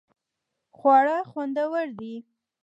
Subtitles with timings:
[0.75, 2.13] خواړه خوندور دې